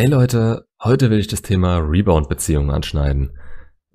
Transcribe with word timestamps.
Hey 0.00 0.08
Leute, 0.08 0.66
heute 0.82 1.10
will 1.10 1.18
ich 1.18 1.26
das 1.26 1.42
Thema 1.42 1.76
Rebound-Beziehungen 1.76 2.70
anschneiden. 2.70 3.36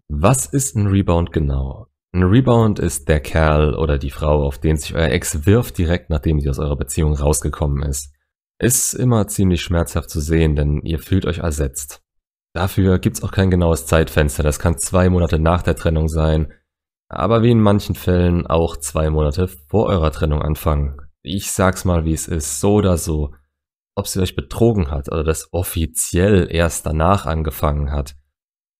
Was 0.07 0.45
ist 0.45 0.75
ein 0.75 0.85
Rebound 0.85 1.31
genau? 1.31 1.87
Ein 2.13 2.21
Rebound 2.21 2.77
ist 2.77 3.09
der 3.09 3.19
Kerl 3.19 3.73
oder 3.73 3.97
die 3.97 4.11
Frau, 4.11 4.45
auf 4.45 4.59
den 4.59 4.77
sich 4.77 4.93
euer 4.93 5.09
Ex 5.09 5.47
wirft 5.47 5.79
direkt 5.79 6.11
nachdem 6.11 6.39
sie 6.39 6.47
aus 6.47 6.59
eurer 6.59 6.75
Beziehung 6.75 7.15
rausgekommen 7.15 7.81
ist. 7.81 8.13
Ist 8.59 8.93
immer 8.93 9.25
ziemlich 9.25 9.63
schmerzhaft 9.63 10.11
zu 10.11 10.19
sehen, 10.19 10.55
denn 10.55 10.81
ihr 10.83 10.99
fühlt 10.99 11.25
euch 11.25 11.39
ersetzt. 11.39 12.03
Dafür 12.53 12.99
gibt's 12.99 13.23
auch 13.23 13.31
kein 13.31 13.49
genaues 13.49 13.87
Zeitfenster, 13.87 14.43
das 14.43 14.59
kann 14.59 14.77
zwei 14.77 15.09
Monate 15.09 15.39
nach 15.39 15.63
der 15.63 15.75
Trennung 15.75 16.07
sein, 16.07 16.53
aber 17.09 17.41
wie 17.41 17.49
in 17.49 17.61
manchen 17.61 17.95
Fällen 17.95 18.45
auch 18.45 18.77
zwei 18.77 19.09
Monate 19.09 19.47
vor 19.47 19.87
eurer 19.87 20.11
Trennung 20.11 20.43
anfangen. 20.43 21.01
Ich 21.23 21.51
sag's 21.51 21.83
mal 21.83 22.05
wie 22.05 22.13
es 22.13 22.27
ist, 22.27 22.59
so 22.59 22.75
oder 22.75 22.99
so 22.99 23.33
ob 23.95 24.07
sie 24.07 24.21
euch 24.21 24.35
betrogen 24.35 24.91
hat 24.91 25.09
oder 25.09 25.23
das 25.23 25.53
offiziell 25.53 26.47
erst 26.51 26.85
danach 26.85 27.25
angefangen 27.25 27.91
hat. 27.91 28.15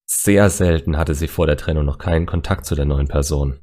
Sehr 0.06 0.50
selten 0.50 0.98
hatte 0.98 1.16
sie 1.16 1.28
vor 1.28 1.48
der 1.48 1.58
Trennung 1.58 1.86
noch 1.86 1.98
keinen 1.98 2.26
Kontakt 2.26 2.66
zu 2.66 2.76
der 2.76 2.86
neuen 2.86 3.08
Person. 3.08 3.60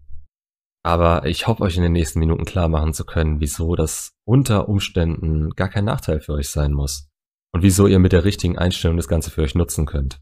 Aber 0.84 1.26
ich 1.26 1.46
hoffe 1.46 1.62
euch 1.62 1.76
in 1.76 1.84
den 1.84 1.92
nächsten 1.92 2.18
Minuten 2.18 2.44
klar 2.44 2.68
machen 2.68 2.92
zu 2.92 3.04
können, 3.04 3.40
wieso 3.40 3.76
das 3.76 4.14
unter 4.24 4.68
Umständen 4.68 5.50
gar 5.50 5.68
kein 5.68 5.84
Nachteil 5.84 6.20
für 6.20 6.32
euch 6.32 6.48
sein 6.48 6.72
muss. 6.72 7.08
Und 7.52 7.62
wieso 7.62 7.86
ihr 7.86 7.98
mit 7.98 8.12
der 8.12 8.24
richtigen 8.24 8.58
Einstellung 8.58 8.96
das 8.96 9.08
Ganze 9.08 9.30
für 9.30 9.42
euch 9.42 9.54
nutzen 9.54 9.86
könnt. 9.86 10.20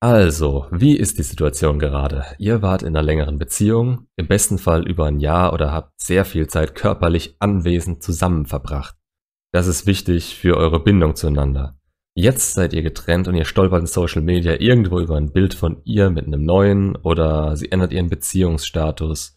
Also, 0.00 0.66
wie 0.70 0.96
ist 0.96 1.18
die 1.18 1.24
Situation 1.24 1.80
gerade? 1.80 2.24
Ihr 2.38 2.62
wart 2.62 2.82
in 2.82 2.88
einer 2.88 3.02
längeren 3.02 3.38
Beziehung, 3.38 4.06
im 4.16 4.28
besten 4.28 4.58
Fall 4.58 4.86
über 4.86 5.06
ein 5.06 5.18
Jahr 5.18 5.52
oder 5.52 5.72
habt 5.72 6.00
sehr 6.00 6.24
viel 6.24 6.46
Zeit 6.46 6.76
körperlich 6.76 7.34
anwesend 7.40 8.00
zusammen 8.02 8.46
verbracht. 8.46 8.94
Das 9.50 9.66
ist 9.66 9.86
wichtig 9.86 10.36
für 10.36 10.56
eure 10.56 10.80
Bindung 10.80 11.16
zueinander. 11.16 11.78
Jetzt 12.14 12.54
seid 12.54 12.72
ihr 12.72 12.82
getrennt 12.82 13.28
und 13.28 13.34
ihr 13.34 13.44
stolpert 13.44 13.80
in 13.80 13.86
Social 13.86 14.20
Media 14.20 14.60
irgendwo 14.60 14.98
über 14.98 15.16
ein 15.16 15.32
Bild 15.32 15.54
von 15.54 15.80
ihr 15.84 16.10
mit 16.10 16.26
einem 16.26 16.44
neuen 16.44 16.96
oder 16.96 17.56
sie 17.56 17.70
ändert 17.70 17.92
ihren 17.92 18.10
Beziehungsstatus. 18.10 19.34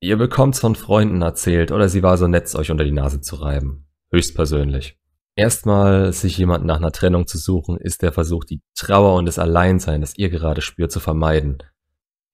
Ihr 0.00 0.16
bekommt's 0.16 0.60
von 0.60 0.74
Freunden 0.74 1.22
erzählt 1.22 1.72
oder 1.72 1.88
sie 1.88 2.02
war 2.02 2.18
so 2.18 2.26
nett, 2.26 2.54
euch 2.56 2.70
unter 2.70 2.84
die 2.84 2.92
Nase 2.92 3.20
zu 3.20 3.36
reiben. 3.36 3.86
Höchstpersönlich. 4.12 4.98
Erstmal 5.36 6.12
sich 6.12 6.36
jemanden 6.36 6.66
nach 6.66 6.76
einer 6.76 6.92
Trennung 6.92 7.26
zu 7.26 7.38
suchen, 7.38 7.76
ist 7.78 8.02
der 8.02 8.12
Versuch, 8.12 8.44
die 8.44 8.60
Trauer 8.76 9.14
und 9.14 9.26
das 9.26 9.38
Alleinsein, 9.38 10.00
das 10.00 10.16
ihr 10.18 10.28
gerade 10.28 10.60
spürt, 10.60 10.92
zu 10.92 11.00
vermeiden. 11.00 11.58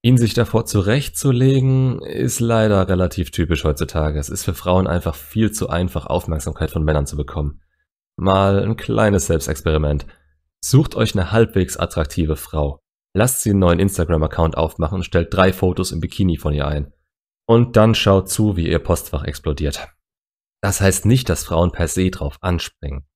Ihn 0.02 0.16
sich 0.16 0.32
davor 0.32 0.64
zurechtzulegen, 0.64 2.00
ist 2.00 2.40
leider 2.40 2.88
relativ 2.88 3.30
typisch 3.30 3.64
heutzutage. 3.64 4.18
Es 4.18 4.30
ist 4.30 4.44
für 4.44 4.54
Frauen 4.54 4.86
einfach 4.86 5.14
viel 5.14 5.52
zu 5.52 5.68
einfach, 5.68 6.06
Aufmerksamkeit 6.06 6.70
von 6.70 6.84
Männern 6.84 7.06
zu 7.06 7.16
bekommen. 7.16 7.60
Mal 8.16 8.62
ein 8.62 8.76
kleines 8.76 9.26
Selbstexperiment. 9.26 10.06
Sucht 10.62 10.94
euch 10.94 11.14
eine 11.14 11.32
halbwegs 11.32 11.76
attraktive 11.76 12.36
Frau. 12.36 12.80
Lasst 13.14 13.42
sie 13.42 13.50
einen 13.50 13.58
neuen 13.58 13.78
Instagram-Account 13.78 14.56
aufmachen 14.56 14.96
und 14.96 15.04
stellt 15.04 15.34
drei 15.34 15.52
Fotos 15.52 15.92
im 15.92 16.00
Bikini 16.00 16.38
von 16.38 16.54
ihr 16.54 16.66
ein. 16.66 16.92
Und 17.46 17.76
dann 17.76 17.94
schaut 17.94 18.30
zu, 18.30 18.56
wie 18.56 18.68
ihr 18.68 18.78
Postfach 18.78 19.24
explodiert. 19.24 19.88
Das 20.62 20.80
heißt 20.80 21.04
nicht, 21.04 21.28
dass 21.28 21.44
Frauen 21.44 21.72
per 21.72 21.88
se 21.88 22.10
drauf 22.10 22.36
anspringen. 22.40 23.06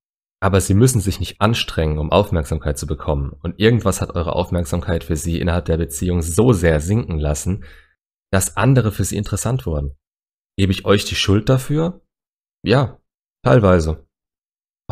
Aber 0.45 0.61
sie 0.61 0.75
müssen 0.75 1.01
sich 1.01 1.21
nicht 1.21 1.41
anstrengen, 1.41 1.97
um 1.97 2.13
Aufmerksamkeit 2.13 2.77
zu 2.77 2.87
bekommen. 2.87 3.33
Und 3.43 3.59
irgendwas 3.59 4.03
hat 4.03 4.15
eure 4.15 4.35
Aufmerksamkeit 4.35 5.03
für 5.03 5.17
sie 5.17 5.41
innerhalb 5.41 5.65
der 5.65 5.79
Beziehung 5.79 6.21
so 6.21 6.53
sehr 6.53 6.81
sinken 6.81 7.19
lassen, 7.19 7.65
dass 8.31 8.55
andere 8.59 8.93
für 8.93 9.05
sie 9.05 9.17
interessant 9.17 9.65
wurden. 9.65 9.97
Gebe 10.59 10.71
ich 10.71 10.85
euch 10.85 11.07
die 11.07 11.15
Schuld 11.15 11.49
dafür? 11.49 12.03
Ja, 12.63 13.01
teilweise. 13.43 14.07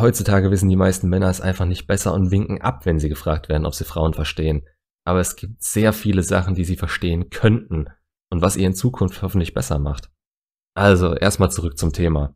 Heutzutage 0.00 0.50
wissen 0.50 0.70
die 0.70 0.76
meisten 0.76 1.10
Männer 1.10 1.28
es 1.28 1.42
einfach 1.42 1.66
nicht 1.66 1.86
besser 1.86 2.14
und 2.14 2.30
winken 2.30 2.62
ab, 2.62 2.86
wenn 2.86 2.98
sie 2.98 3.10
gefragt 3.10 3.50
werden, 3.50 3.66
ob 3.66 3.74
sie 3.74 3.84
Frauen 3.84 4.14
verstehen. 4.14 4.66
Aber 5.04 5.20
es 5.20 5.36
gibt 5.36 5.62
sehr 5.62 5.92
viele 5.92 6.22
Sachen, 6.22 6.54
die 6.54 6.64
sie 6.64 6.76
verstehen 6.76 7.28
könnten 7.28 7.90
und 8.30 8.40
was 8.40 8.56
ihr 8.56 8.68
in 8.68 8.74
Zukunft 8.74 9.20
hoffentlich 9.20 9.52
besser 9.52 9.78
macht. 9.78 10.10
Also, 10.74 11.14
erstmal 11.14 11.50
zurück 11.50 11.76
zum 11.76 11.92
Thema. 11.92 12.34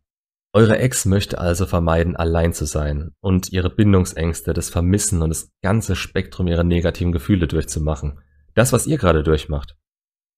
Eure 0.53 0.79
Ex 0.79 1.05
möchte 1.05 1.39
also 1.39 1.65
vermeiden, 1.65 2.15
allein 2.15 2.53
zu 2.53 2.65
sein 2.65 3.11
und 3.19 3.51
ihre 3.51 3.69
Bindungsängste, 3.69 4.53
das 4.53 4.69
Vermissen 4.69 5.21
und 5.21 5.29
das 5.29 5.51
ganze 5.61 5.95
Spektrum 5.95 6.47
ihrer 6.47 6.63
negativen 6.63 7.11
Gefühle 7.11 7.47
durchzumachen. 7.47 8.19
Das, 8.55 8.73
was 8.73 8.87
ihr 8.87 8.97
gerade 8.97 9.23
durchmacht. 9.23 9.75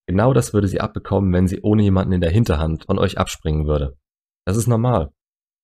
Genau 0.08 0.34
das 0.34 0.54
würde 0.54 0.68
sie 0.68 0.82
abbekommen, 0.82 1.32
wenn 1.32 1.48
sie 1.48 1.62
ohne 1.62 1.84
jemanden 1.84 2.14
in 2.14 2.22
der 2.22 2.32
Hinterhand 2.32 2.86
von 2.86 2.98
euch 2.98 3.18
abspringen 3.18 3.68
würde. 3.68 3.96
Das 4.46 4.58
ist 4.58 4.68
normal. 4.68 5.12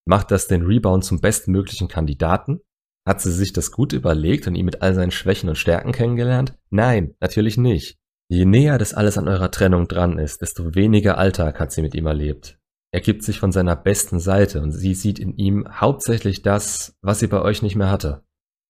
Macht 0.05 0.29
das 0.29 0.47
den 0.47 0.61
Rebound 0.61 1.03
zum 1.03 1.19
bestmöglichen 1.19 1.87
Kandidaten? 1.87 2.59
Hat 3.07 3.21
sie 3.21 3.31
sich 3.31 3.53
das 3.53 3.71
gut 3.71 3.91
überlegt 3.91 4.47
und 4.47 4.55
ihn 4.55 4.65
mit 4.65 4.81
all 4.81 4.93
seinen 4.93 5.11
Schwächen 5.11 5.49
und 5.49 5.57
Stärken 5.57 5.91
kennengelernt? 5.91 6.57
Nein, 6.69 7.15
natürlich 7.19 7.57
nicht. 7.57 7.97
Je 8.29 8.45
näher 8.45 8.77
das 8.77 8.93
alles 8.93 9.17
an 9.17 9.27
eurer 9.27 9.51
Trennung 9.51 9.87
dran 9.87 10.17
ist, 10.17 10.41
desto 10.41 10.75
weniger 10.75 11.17
Alltag 11.17 11.59
hat 11.59 11.71
sie 11.71 11.81
mit 11.81 11.93
ihm 11.93 12.05
erlebt. 12.05 12.59
Er 12.95 13.01
gibt 13.01 13.23
sich 13.23 13.41
von 13.41 13.51
seiner 13.51 13.75
besten 13.75 14.21
Seite 14.21 14.61
und 14.61 14.71
sie 14.71 14.93
sieht 14.93 15.19
in 15.19 15.35
ihm 15.35 15.67
hauptsächlich 15.69 16.43
das, 16.43 16.97
was 17.01 17.19
sie 17.19 17.27
bei 17.27 17.41
euch 17.41 17.61
nicht 17.61 17.75
mehr 17.75 17.89
hatte. 17.89 18.23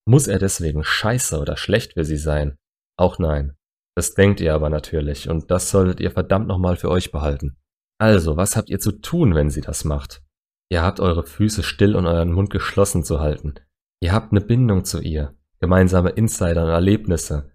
Muss 0.10 0.26
er 0.26 0.40
deswegen 0.40 0.84
scheiße 0.84 1.40
oder 1.40 1.58
schlecht 1.58 1.94
für 1.94 2.04
sie 2.04 2.18
sein? 2.18 2.58
Auch 2.98 3.20
nein. 3.20 3.56
Das 3.96 4.16
denkt 4.16 4.40
ihr 4.40 4.56
aber 4.56 4.72
natürlich 4.72 5.30
und 5.30 5.52
das 5.52 5.70
solltet 5.70 6.00
ihr 6.00 6.10
verdammt 6.10 6.48
nochmal 6.48 6.76
für 6.76 6.90
euch 6.90 7.12
behalten. 7.12 7.58
Also, 8.00 8.36
was 8.36 8.56
habt 8.56 8.72
ihr 8.72 8.80
zu 8.80 8.94
tun, 8.94 9.36
wenn 9.36 9.52
sie 9.52 9.62
das 9.62 9.86
macht? 9.86 10.24
Ihr 10.72 10.82
habt 10.82 11.00
eure 11.00 11.24
Füße 11.24 11.62
still 11.62 11.96
und 11.96 12.08
euren 12.08 12.32
Mund 12.32 12.50
geschlossen 12.50 13.04
zu 13.04 13.20
halten. 13.20 13.54
Ihr 14.02 14.12
habt 14.12 14.32
eine 14.32 14.42
Bindung 14.42 14.86
zu 14.86 15.02
ihr, 15.02 15.36
gemeinsame 15.60 16.10
Insider 16.10 16.64
und 16.64 16.72
Erlebnisse. 16.72 17.52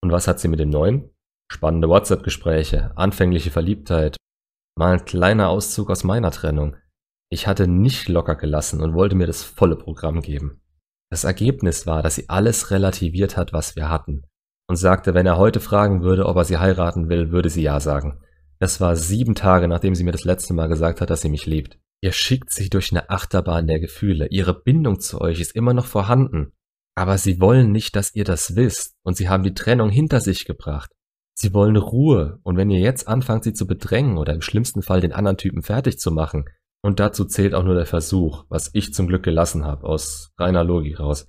Und 0.00 0.10
was 0.10 0.26
hat 0.26 0.40
sie 0.40 0.48
mit 0.48 0.58
dem 0.58 0.70
Neuen? 0.70 1.10
Spannende 1.52 1.90
WhatsApp-Gespräche, 1.90 2.96
anfängliche 2.96 3.50
Verliebtheit, 3.50 4.16
Mal 4.76 4.94
ein 4.94 5.04
kleiner 5.04 5.50
Auszug 5.50 5.90
aus 5.90 6.02
meiner 6.02 6.32
Trennung. 6.32 6.76
Ich 7.30 7.46
hatte 7.46 7.68
nicht 7.68 8.08
locker 8.08 8.34
gelassen 8.34 8.80
und 8.80 8.94
wollte 8.94 9.14
mir 9.14 9.26
das 9.26 9.44
volle 9.44 9.76
Programm 9.76 10.20
geben. 10.20 10.60
Das 11.10 11.22
Ergebnis 11.22 11.86
war, 11.86 12.02
dass 12.02 12.16
sie 12.16 12.28
alles 12.28 12.72
relativiert 12.72 13.36
hat, 13.36 13.52
was 13.52 13.76
wir 13.76 13.88
hatten, 13.88 14.24
und 14.68 14.76
sagte, 14.76 15.14
wenn 15.14 15.26
er 15.26 15.38
heute 15.38 15.60
fragen 15.60 16.02
würde, 16.02 16.26
ob 16.26 16.36
er 16.36 16.44
sie 16.44 16.58
heiraten 16.58 17.08
will, 17.08 17.30
würde 17.30 17.50
sie 17.50 17.62
ja 17.62 17.78
sagen. 17.78 18.18
Das 18.58 18.80
war 18.80 18.96
sieben 18.96 19.36
Tage, 19.36 19.68
nachdem 19.68 19.94
sie 19.94 20.02
mir 20.02 20.12
das 20.12 20.24
letzte 20.24 20.54
Mal 20.54 20.68
gesagt 20.68 21.00
hat, 21.00 21.10
dass 21.10 21.20
sie 21.20 21.28
mich 21.28 21.46
liebt. 21.46 21.78
Ihr 22.00 22.12
schickt 22.12 22.50
sich 22.50 22.68
durch 22.68 22.90
eine 22.90 23.10
Achterbahn 23.10 23.66
der 23.68 23.78
Gefühle. 23.78 24.26
Ihre 24.30 24.54
Bindung 24.54 24.98
zu 24.98 25.20
euch 25.20 25.40
ist 25.40 25.54
immer 25.54 25.72
noch 25.72 25.86
vorhanden. 25.86 26.52
Aber 26.96 27.16
sie 27.18 27.40
wollen 27.40 27.70
nicht, 27.70 27.94
dass 27.94 28.14
ihr 28.14 28.24
das 28.24 28.56
wisst, 28.56 28.94
und 29.04 29.16
sie 29.16 29.28
haben 29.28 29.44
die 29.44 29.54
Trennung 29.54 29.90
hinter 29.90 30.20
sich 30.20 30.44
gebracht. 30.46 30.90
Sie 31.34 31.52
wollen 31.52 31.76
Ruhe, 31.76 32.38
und 32.42 32.56
wenn 32.56 32.70
ihr 32.70 32.80
jetzt 32.80 33.08
anfangt, 33.08 33.44
sie 33.44 33.52
zu 33.52 33.66
bedrängen 33.66 34.18
oder 34.18 34.32
im 34.32 34.40
schlimmsten 34.40 34.82
Fall 34.82 35.00
den 35.00 35.12
anderen 35.12 35.36
Typen 35.36 35.62
fertig 35.62 35.98
zu 35.98 36.10
machen, 36.10 36.44
und 36.82 37.00
dazu 37.00 37.24
zählt 37.24 37.54
auch 37.54 37.64
nur 37.64 37.74
der 37.74 37.86
Versuch, 37.86 38.44
was 38.48 38.70
ich 38.72 38.94
zum 38.94 39.08
Glück 39.08 39.22
gelassen 39.22 39.64
habe, 39.64 39.86
aus 39.86 40.32
reiner 40.38 40.64
Logik 40.64 41.00
raus, 41.00 41.26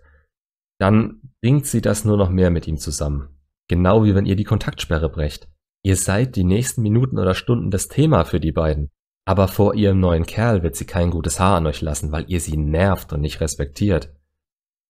dann 0.79 1.21
bringt 1.41 1.65
sie 1.65 1.81
das 1.81 2.05
nur 2.05 2.17
noch 2.17 2.29
mehr 2.29 2.51
mit 2.51 2.67
ihm 2.67 2.77
zusammen. 2.77 3.29
Genau 3.69 4.03
wie 4.03 4.13
wenn 4.13 4.25
ihr 4.25 4.35
die 4.35 4.43
Kontaktsperre 4.43 5.09
brecht. 5.09 5.47
Ihr 5.83 5.95
seid 5.95 6.35
die 6.35 6.43
nächsten 6.43 6.81
Minuten 6.81 7.17
oder 7.17 7.35
Stunden 7.35 7.71
das 7.71 7.87
Thema 7.87 8.25
für 8.25 8.39
die 8.39 8.51
beiden. 8.51 8.89
Aber 9.27 9.47
vor 9.47 9.73
ihrem 9.73 9.99
neuen 9.99 10.25
Kerl 10.25 10.61
wird 10.61 10.75
sie 10.75 10.85
kein 10.85 11.09
gutes 11.09 11.39
Haar 11.39 11.57
an 11.57 11.65
euch 11.67 11.81
lassen, 11.81 12.11
weil 12.11 12.25
ihr 12.27 12.39
sie 12.39 12.57
nervt 12.57 13.11
und 13.13 13.21
nicht 13.21 13.41
respektiert. 13.41 14.13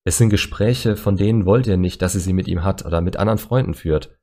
Es 0.04 0.18
sind 0.18 0.30
Gespräche, 0.30 0.98
von 0.98 1.16
denen 1.16 1.46
wollt 1.46 1.68
ihr 1.68 1.78
nicht, 1.78 2.02
dass 2.02 2.14
sie 2.14 2.20
sie 2.20 2.34
mit 2.34 2.48
ihm 2.48 2.64
hat 2.64 2.86
oder 2.86 3.02
mit 3.02 3.18
anderen 3.18 3.40
Freunden 3.40 3.74
führt. 3.74 4.18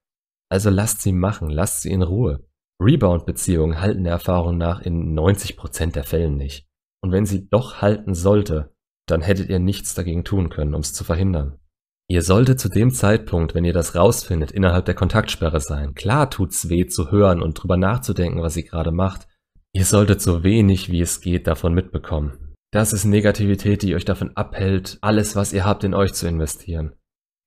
Also 0.53 0.69
lasst 0.69 1.01
sie 1.01 1.13
machen, 1.13 1.49
lasst 1.49 1.81
sie 1.81 1.91
in 1.91 2.03
Ruhe. 2.03 2.45
Rebound-Beziehungen 2.79 3.81
halten 3.81 4.05
der 4.05 4.13
Erfahrung 4.13 4.59
nach 4.59 4.83
in 4.83 5.19
90% 5.19 5.93
der 5.93 6.05
Fällen 6.05 6.37
nicht. 6.37 6.67
Und 7.03 7.11
wenn 7.11 7.25
sie 7.25 7.49
doch 7.49 7.81
halten 7.81 8.13
sollte, 8.13 8.75
dann 9.09 9.23
hättet 9.23 9.49
ihr 9.49 9.61
nichts 9.61 9.95
dagegen 9.95 10.25
tun 10.25 10.51
können, 10.51 10.75
um 10.75 10.83
es 10.83 10.93
zu 10.93 11.05
verhindern. 11.05 11.59
Ihr 12.07 12.21
solltet 12.21 12.61
zu 12.61 12.69
dem 12.69 12.91
Zeitpunkt, 12.91 13.55
wenn 13.55 13.65
ihr 13.65 13.73
das 13.73 13.95
rausfindet, 13.95 14.51
innerhalb 14.51 14.85
der 14.85 14.95
Kontaktsperre 14.95 15.59
sein. 15.59 15.95
Klar 15.95 16.29
tut's 16.29 16.69
weh 16.69 16.87
zu 16.87 17.11
hören 17.11 17.41
und 17.41 17.55
drüber 17.55 17.79
nachzudenken, 17.79 18.43
was 18.43 18.53
sie 18.53 18.65
gerade 18.65 18.93
macht. 18.93 19.29
Ihr 19.73 19.87
solltet 19.87 20.21
so 20.21 20.43
wenig 20.43 20.91
wie 20.91 21.01
es 21.01 21.23
geht 21.23 21.47
davon 21.47 21.73
mitbekommen. 21.73 22.53
Das 22.73 22.93
ist 22.93 23.07
Negativität, 23.07 23.81
die 23.81 23.95
euch 23.95 24.05
davon 24.05 24.37
abhält, 24.37 24.99
alles, 25.01 25.35
was 25.35 25.55
ihr 25.55 25.65
habt, 25.65 25.83
in 25.83 25.95
euch 25.95 26.13
zu 26.13 26.29
investieren. 26.29 26.93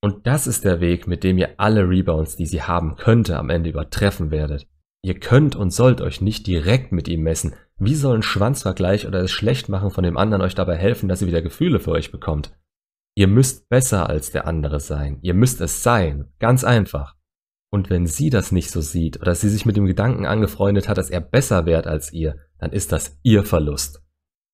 Und 0.05 0.27
das 0.27 0.45
ist 0.45 0.63
der 0.63 0.81
Weg, 0.81 1.07
mit 1.07 1.23
dem 1.23 1.39
ihr 1.39 1.55
alle 1.57 1.89
Rebounds, 1.89 2.35
die 2.35 2.45
sie 2.45 2.61
haben 2.61 2.95
könnte, 2.95 3.39
am 3.39 3.49
Ende 3.49 3.71
übertreffen 3.71 4.29
werdet. 4.29 4.67
Ihr 5.03 5.19
könnt 5.19 5.55
und 5.55 5.71
sollt 5.71 5.99
euch 5.99 6.21
nicht 6.21 6.45
direkt 6.45 6.91
mit 6.91 7.07
ihm 7.07 7.23
messen. 7.23 7.55
Wie 7.79 7.95
soll 7.95 8.17
ein 8.17 8.21
Schwanzvergleich 8.21 9.07
oder 9.07 9.23
das 9.23 9.31
Schlechtmachen 9.31 9.89
von 9.89 10.03
dem 10.03 10.15
anderen 10.15 10.43
euch 10.43 10.53
dabei 10.53 10.75
helfen, 10.75 11.09
dass 11.09 11.23
ihr 11.23 11.27
wieder 11.27 11.41
Gefühle 11.41 11.79
für 11.79 11.89
euch 11.89 12.11
bekommt? 12.11 12.55
Ihr 13.15 13.25
müsst 13.25 13.67
besser 13.67 14.07
als 14.07 14.29
der 14.29 14.45
andere 14.45 14.79
sein. 14.79 15.17
Ihr 15.23 15.33
müsst 15.33 15.59
es 15.59 15.81
sein. 15.81 16.27
Ganz 16.37 16.63
einfach. 16.63 17.15
Und 17.71 17.89
wenn 17.89 18.05
sie 18.05 18.29
das 18.29 18.51
nicht 18.51 18.69
so 18.69 18.81
sieht 18.81 19.19
oder 19.19 19.33
sie 19.33 19.49
sich 19.49 19.65
mit 19.65 19.75
dem 19.75 19.87
Gedanken 19.87 20.27
angefreundet 20.27 20.87
hat, 20.87 20.99
dass 20.99 21.09
er 21.09 21.21
besser 21.21 21.65
wärt 21.65 21.87
als 21.87 22.13
ihr, 22.13 22.35
dann 22.59 22.71
ist 22.73 22.91
das 22.91 23.17
ihr 23.23 23.43
Verlust. 23.43 24.03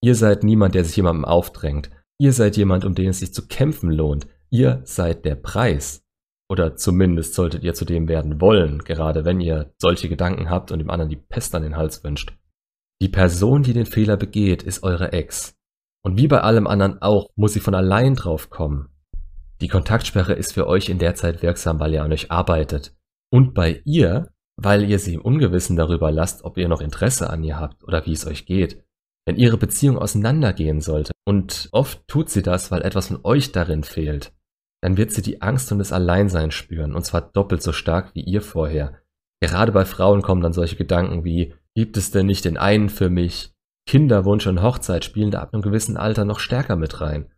Ihr 0.01 0.15
seid 0.15 0.45
niemand, 0.45 0.75
der 0.75 0.85
sich 0.85 0.95
jemandem 0.95 1.25
aufdrängt. 1.25 1.89
Ihr 2.21 2.31
seid 2.31 2.55
jemand, 2.55 2.85
um 2.85 2.95
den 2.95 3.09
es 3.09 3.19
sich 3.19 3.33
zu 3.33 3.49
kämpfen 3.49 3.91
lohnt, 3.91 4.27
Ihr 4.53 4.81
seid 4.83 5.23
der 5.23 5.35
Preis. 5.35 6.03
Oder 6.49 6.75
zumindest 6.75 7.33
solltet 7.33 7.63
ihr 7.63 7.73
zu 7.73 7.85
dem 7.85 8.09
werden 8.09 8.41
wollen, 8.41 8.79
gerade 8.79 9.23
wenn 9.23 9.39
ihr 9.39 9.73
solche 9.77 10.09
Gedanken 10.09 10.49
habt 10.49 10.71
und 10.71 10.79
dem 10.79 10.89
anderen 10.89 11.09
die 11.09 11.15
Pest 11.15 11.55
an 11.55 11.63
den 11.63 11.77
Hals 11.77 12.03
wünscht. 12.03 12.33
Die 13.01 13.07
Person, 13.07 13.63
die 13.63 13.71
den 13.71 13.85
Fehler 13.85 14.17
begeht, 14.17 14.61
ist 14.61 14.83
eure 14.83 15.13
Ex. 15.13 15.55
Und 16.03 16.17
wie 16.17 16.27
bei 16.27 16.41
allem 16.41 16.67
anderen 16.67 17.01
auch, 17.01 17.29
muss 17.35 17.53
sie 17.53 17.61
von 17.61 17.73
allein 17.73 18.15
drauf 18.15 18.49
kommen. 18.49 18.89
Die 19.61 19.69
Kontaktsperre 19.69 20.33
ist 20.33 20.53
für 20.53 20.67
euch 20.67 20.89
in 20.89 20.99
der 20.99 21.15
Zeit 21.15 21.41
wirksam, 21.41 21.79
weil 21.79 21.93
ihr 21.93 22.03
an 22.03 22.11
euch 22.11 22.29
arbeitet. 22.29 22.93
Und 23.31 23.53
bei 23.53 23.81
ihr, 23.85 24.33
weil 24.57 24.83
ihr 24.83 24.99
sie 24.99 25.13
im 25.13 25.21
Ungewissen 25.21 25.77
darüber 25.77 26.11
lasst, 26.11 26.43
ob 26.43 26.57
ihr 26.57 26.67
noch 26.67 26.81
Interesse 26.81 27.29
an 27.29 27.43
ihr 27.43 27.57
habt 27.57 27.85
oder 27.85 28.05
wie 28.05 28.13
es 28.13 28.27
euch 28.27 28.45
geht. 28.45 28.83
Wenn 29.25 29.37
ihre 29.37 29.57
Beziehung 29.57 29.97
auseinandergehen 29.97 30.81
sollte, 30.81 31.13
und 31.25 31.69
oft 31.71 32.05
tut 32.07 32.29
sie 32.29 32.41
das, 32.41 32.71
weil 32.71 32.81
etwas 32.81 33.07
von 33.07 33.19
euch 33.23 33.51
darin 33.51 33.83
fehlt, 33.83 34.33
dann 34.81 34.97
wird 34.97 35.11
sie 35.11 35.21
die 35.21 35.41
Angst 35.41 35.71
und 35.71 35.79
das 35.79 35.91
Alleinsein 35.91 36.51
spüren, 36.51 36.95
und 36.95 37.05
zwar 37.05 37.21
doppelt 37.21 37.61
so 37.61 37.71
stark 37.71 38.15
wie 38.15 38.23
ihr 38.23 38.41
vorher. 38.41 38.97
Gerade 39.41 39.71
bei 39.71 39.85
Frauen 39.85 40.21
kommen 40.21 40.41
dann 40.41 40.53
solche 40.53 40.75
Gedanken 40.75 41.23
wie, 41.23 41.53
gibt 41.75 41.97
es 41.97 42.11
denn 42.11 42.25
nicht 42.25 42.45
den 42.45 42.57
einen 42.57 42.89
für 42.89 43.09
mich? 43.09 43.53
Kinderwunsch 43.87 44.47
und 44.47 44.61
Hochzeit 44.61 45.03
spielen 45.05 45.31
da 45.31 45.41
ab 45.41 45.53
einem 45.53 45.63
gewissen 45.63 45.97
Alter 45.97 46.25
noch 46.25 46.39
stärker 46.39 46.75
mit 46.75 47.01
rein 47.01 47.31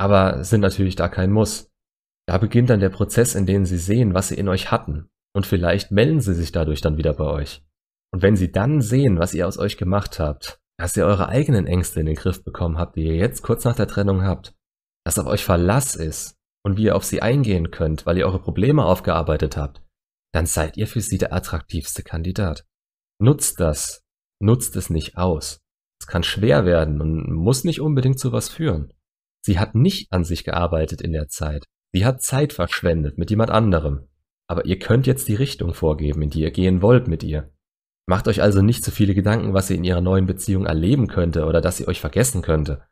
aber 0.00 0.42
sind 0.44 0.62
natürlich 0.62 0.96
da 0.96 1.10
kein 1.10 1.30
Muss. 1.30 1.70
Da 2.26 2.38
beginnt 2.38 2.70
dann 2.70 2.80
der 2.80 2.88
Prozess, 2.88 3.34
in 3.34 3.44
dem 3.44 3.66
sie 3.66 3.76
sehen, 3.76 4.14
was 4.14 4.28
sie 4.28 4.34
in 4.34 4.48
euch 4.48 4.70
hatten. 4.70 5.10
Und 5.34 5.46
vielleicht 5.46 5.90
melden 5.90 6.22
sie 6.22 6.32
sich 6.32 6.52
dadurch 6.52 6.80
dann 6.80 6.96
wieder 6.96 7.12
bei 7.12 7.24
euch. 7.24 7.62
Und 8.10 8.22
wenn 8.22 8.34
sie 8.34 8.50
dann 8.50 8.80
sehen, 8.80 9.18
was 9.18 9.34
ihr 9.34 9.46
aus 9.46 9.58
euch 9.58 9.76
gemacht 9.76 10.18
habt, 10.18 10.58
dass 10.78 10.96
ihr 10.96 11.04
eure 11.04 11.28
eigenen 11.28 11.66
Ängste 11.66 12.00
in 12.00 12.06
den 12.06 12.14
Griff 12.14 12.42
bekommen 12.42 12.78
habt, 12.78 12.96
die 12.96 13.04
ihr 13.04 13.16
jetzt 13.16 13.42
kurz 13.42 13.64
nach 13.64 13.76
der 13.76 13.88
Trennung 13.88 14.22
habt, 14.22 14.54
dass 15.04 15.18
auf 15.18 15.26
euch 15.26 15.44
Verlass 15.44 15.96
ist 15.96 16.38
und 16.62 16.76
wie 16.76 16.84
ihr 16.84 16.96
auf 16.96 17.04
sie 17.04 17.22
eingehen 17.22 17.70
könnt, 17.70 18.06
weil 18.06 18.18
ihr 18.18 18.26
eure 18.26 18.40
Probleme 18.40 18.84
aufgearbeitet 18.84 19.56
habt, 19.56 19.82
dann 20.32 20.46
seid 20.46 20.76
ihr 20.76 20.86
für 20.86 21.00
sie 21.00 21.18
der 21.18 21.32
attraktivste 21.32 22.02
Kandidat. 22.02 22.64
Nutzt 23.18 23.60
das. 23.60 24.04
Nutzt 24.40 24.76
es 24.76 24.90
nicht 24.90 25.16
aus. 25.16 25.60
Es 26.00 26.06
kann 26.06 26.22
schwer 26.22 26.64
werden 26.64 27.00
und 27.00 27.32
muss 27.32 27.64
nicht 27.64 27.80
unbedingt 27.80 28.18
zu 28.18 28.32
was 28.32 28.48
führen. 28.48 28.92
Sie 29.44 29.58
hat 29.58 29.74
nicht 29.74 30.12
an 30.12 30.24
sich 30.24 30.44
gearbeitet 30.44 31.00
in 31.00 31.12
der 31.12 31.28
Zeit. 31.28 31.66
Sie 31.92 32.04
hat 32.04 32.22
Zeit 32.22 32.52
verschwendet 32.52 33.18
mit 33.18 33.30
jemand 33.30 33.50
anderem. 33.50 34.08
Aber 34.46 34.64
ihr 34.64 34.78
könnt 34.78 35.06
jetzt 35.06 35.28
die 35.28 35.34
Richtung 35.34 35.74
vorgeben, 35.74 36.22
in 36.22 36.30
die 36.30 36.40
ihr 36.40 36.50
gehen 36.50 36.82
wollt 36.82 37.08
mit 37.08 37.22
ihr. 37.22 37.52
Macht 38.06 38.26
euch 38.28 38.42
also 38.42 38.62
nicht 38.62 38.84
zu 38.84 38.90
viele 38.90 39.14
Gedanken, 39.14 39.54
was 39.54 39.68
sie 39.68 39.76
in 39.76 39.84
ihrer 39.84 40.00
neuen 40.00 40.26
Beziehung 40.26 40.66
erleben 40.66 41.06
könnte 41.06 41.44
oder 41.44 41.60
dass 41.60 41.76
sie 41.76 41.86
euch 41.86 42.00
vergessen 42.00 42.42
könnte. 42.42 42.82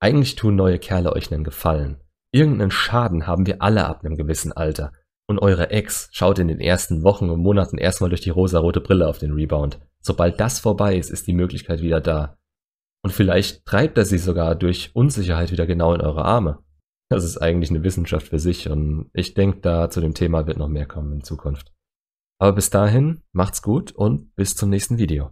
Eigentlich 0.00 0.36
tun 0.36 0.56
neue 0.56 0.78
Kerle 0.78 1.12
euch 1.12 1.32
einen 1.32 1.44
Gefallen. 1.44 2.00
Irgendeinen 2.34 2.72
Schaden 2.72 3.28
haben 3.28 3.46
wir 3.46 3.62
alle 3.62 3.86
ab 3.86 4.04
einem 4.04 4.16
gewissen 4.16 4.50
Alter. 4.50 4.90
Und 5.28 5.38
eure 5.38 5.70
Ex 5.70 6.08
schaut 6.10 6.40
in 6.40 6.48
den 6.48 6.58
ersten 6.58 7.04
Wochen 7.04 7.30
und 7.30 7.40
Monaten 7.40 7.78
erstmal 7.78 8.10
durch 8.10 8.22
die 8.22 8.30
rosarote 8.30 8.80
Brille 8.80 9.06
auf 9.06 9.18
den 9.18 9.34
Rebound. 9.34 9.78
Sobald 10.00 10.40
das 10.40 10.58
vorbei 10.58 10.96
ist, 10.96 11.10
ist 11.10 11.28
die 11.28 11.32
Möglichkeit 11.32 11.80
wieder 11.80 12.00
da. 12.00 12.36
Und 13.04 13.12
vielleicht 13.12 13.64
treibt 13.64 13.98
er 13.98 14.04
sie 14.04 14.18
sogar 14.18 14.56
durch 14.56 14.90
Unsicherheit 14.94 15.52
wieder 15.52 15.64
genau 15.64 15.94
in 15.94 16.00
eure 16.00 16.24
Arme. 16.24 16.58
Das 17.08 17.22
ist 17.22 17.38
eigentlich 17.38 17.70
eine 17.70 17.84
Wissenschaft 17.84 18.26
für 18.26 18.40
sich 18.40 18.68
und 18.68 19.10
ich 19.12 19.34
denke, 19.34 19.60
da 19.60 19.88
zu 19.88 20.00
dem 20.00 20.14
Thema 20.14 20.48
wird 20.48 20.58
noch 20.58 20.68
mehr 20.68 20.86
kommen 20.86 21.12
in 21.12 21.22
Zukunft. 21.22 21.72
Aber 22.40 22.52
bis 22.52 22.68
dahin, 22.68 23.22
macht's 23.30 23.62
gut 23.62 23.92
und 23.92 24.34
bis 24.34 24.56
zum 24.56 24.70
nächsten 24.70 24.98
Video. 24.98 25.30